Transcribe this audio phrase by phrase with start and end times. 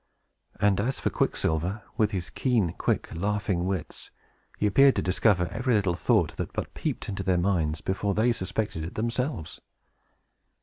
[0.59, 4.09] And as for Quicksilver, with his keen, quick, laughing wits,
[4.57, 8.31] he appeared to discover every little thought that but peeped into their minds, before they
[8.31, 9.61] suspected it themselves.